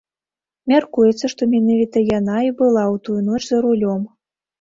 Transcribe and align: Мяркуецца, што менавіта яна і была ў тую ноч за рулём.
Мяркуецца, 0.71 1.29
што 1.33 1.47
менавіта 1.51 2.03
яна 2.17 2.37
і 2.47 2.49
была 2.63 2.83
ў 2.93 3.03
тую 3.09 3.19
ноч 3.27 3.43
за 3.51 3.61
рулём. 3.67 4.01